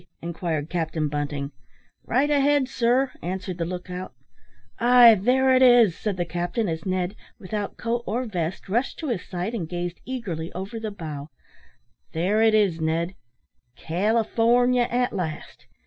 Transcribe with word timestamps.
inquired 0.19 0.67
Captain 0.67 1.07
Bunting. 1.07 1.51
"Right 2.05 2.31
ahead, 2.31 2.67
sir," 2.67 3.11
answered 3.21 3.59
the 3.59 3.65
look 3.65 3.87
out. 3.91 4.13
"Ay, 4.79 5.13
there 5.13 5.53
it 5.55 5.61
is," 5.61 5.95
said 5.95 6.17
the 6.17 6.25
captain, 6.25 6.67
as 6.67 6.87
Ned, 6.87 7.15
without 7.37 7.77
coat 7.77 8.03
or 8.07 8.25
vest, 8.25 8.67
rushed 8.67 8.97
to 8.97 9.09
his 9.09 9.21
side, 9.23 9.53
and 9.53 9.69
gazed 9.69 10.01
eagerly 10.03 10.51
over 10.53 10.79
the 10.79 10.89
bow, 10.89 11.29
"there 12.13 12.41
it 12.41 12.55
is, 12.55 12.81
Ned, 12.81 13.13
California, 13.75 14.87
at 14.89 15.13
last! 15.13 15.67